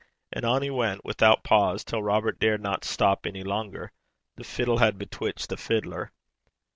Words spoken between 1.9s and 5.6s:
Robert dared not stop any longer. The fiddle had bewitched the